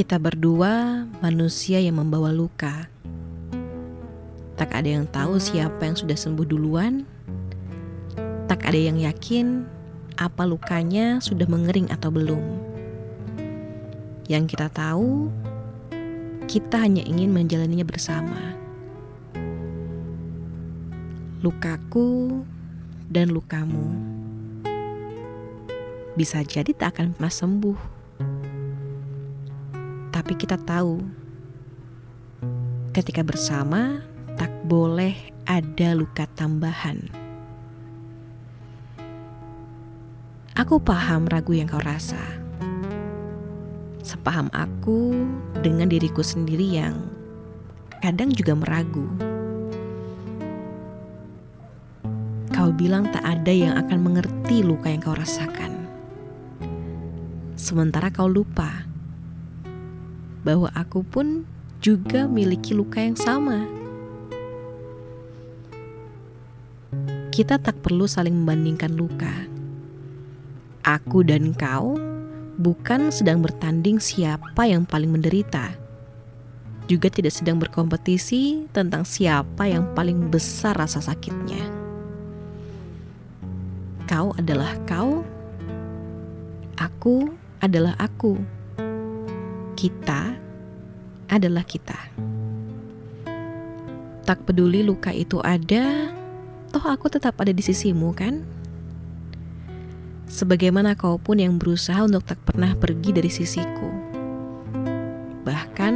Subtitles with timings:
[0.00, 2.88] Kita berdua manusia yang membawa luka.
[4.56, 7.04] Tak ada yang tahu siapa yang sudah sembuh duluan.
[8.48, 9.68] Tak ada yang yakin
[10.16, 12.40] apa lukanya sudah mengering atau belum.
[14.24, 15.28] Yang kita tahu,
[16.48, 18.56] kita hanya ingin menjalaninya bersama.
[21.44, 22.40] Lukaku
[23.04, 24.00] dan lukamu
[26.16, 27.99] bisa jadi tak akan pernah sembuh
[30.20, 31.00] tapi kita tahu
[32.92, 34.04] ketika bersama
[34.36, 35.16] tak boleh
[35.48, 37.08] ada luka tambahan.
[40.60, 42.20] Aku paham ragu yang kau rasa.
[44.04, 45.24] Sepaham aku
[45.64, 47.00] dengan diriku sendiri yang
[48.04, 49.08] kadang juga meragu.
[52.52, 55.88] Kau bilang tak ada yang akan mengerti luka yang kau rasakan.
[57.56, 58.89] Sementara kau lupa
[60.44, 61.44] bahwa aku pun
[61.80, 63.64] juga miliki luka yang sama.
[67.30, 69.32] Kita tak perlu saling membandingkan luka.
[70.84, 71.96] Aku dan kau
[72.60, 75.72] bukan sedang bertanding siapa yang paling menderita.
[76.84, 81.64] Juga tidak sedang berkompetisi tentang siapa yang paling besar rasa sakitnya.
[84.10, 85.22] Kau adalah kau,
[86.76, 87.30] aku
[87.62, 88.59] adalah aku
[89.80, 90.36] kita
[91.32, 91.96] adalah kita.
[94.28, 96.12] Tak peduli luka itu ada,
[96.68, 98.44] toh aku tetap ada di sisimu kan?
[100.28, 103.88] Sebagaimana kau pun yang berusaha untuk tak pernah pergi dari sisiku.
[105.48, 105.94] Bahkan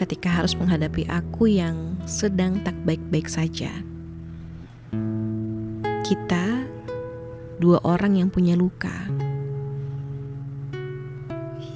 [0.00, 3.68] ketika harus menghadapi aku yang sedang tak baik-baik saja.
[6.00, 6.64] Kita
[7.60, 9.25] dua orang yang punya luka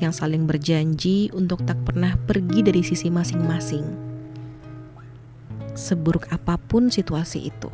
[0.00, 3.84] yang saling berjanji untuk tak pernah pergi dari sisi masing-masing.
[5.76, 7.70] Seburuk apa pun situasi itu.